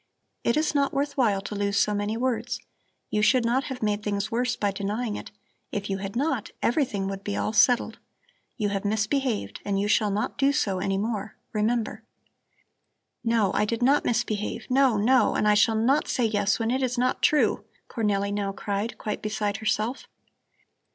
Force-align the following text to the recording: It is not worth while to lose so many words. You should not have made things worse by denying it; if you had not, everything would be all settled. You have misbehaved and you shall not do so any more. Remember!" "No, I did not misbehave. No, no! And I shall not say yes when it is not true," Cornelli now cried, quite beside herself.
It 0.43 0.57
is 0.57 0.73
not 0.73 0.95
worth 0.95 1.15
while 1.15 1.41
to 1.41 1.53
lose 1.53 1.77
so 1.77 1.93
many 1.93 2.17
words. 2.17 2.59
You 3.11 3.21
should 3.21 3.45
not 3.45 3.65
have 3.65 3.83
made 3.83 4.01
things 4.01 4.31
worse 4.31 4.55
by 4.55 4.71
denying 4.71 5.15
it; 5.15 5.29
if 5.71 5.91
you 5.91 5.99
had 5.99 6.15
not, 6.15 6.49
everything 6.63 7.07
would 7.07 7.23
be 7.23 7.37
all 7.37 7.53
settled. 7.53 7.99
You 8.57 8.69
have 8.69 8.83
misbehaved 8.83 9.61
and 9.63 9.79
you 9.79 9.87
shall 9.87 10.09
not 10.09 10.39
do 10.39 10.53
so 10.53 10.79
any 10.79 10.97
more. 10.97 11.35
Remember!" 11.53 12.01
"No, 13.23 13.51
I 13.53 13.63
did 13.63 13.83
not 13.83 14.03
misbehave. 14.03 14.65
No, 14.71 14.97
no! 14.97 15.35
And 15.35 15.47
I 15.47 15.53
shall 15.53 15.75
not 15.75 16.07
say 16.07 16.25
yes 16.25 16.57
when 16.57 16.71
it 16.71 16.81
is 16.81 16.97
not 16.97 17.21
true," 17.21 17.63
Cornelli 17.87 18.33
now 18.33 18.51
cried, 18.53 18.97
quite 18.97 19.21
beside 19.21 19.57
herself. 19.57 20.07